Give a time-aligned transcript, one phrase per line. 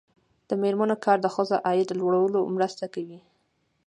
[0.49, 3.19] د میرمنو کار د ښځو عاید لوړولو مرسته کوي.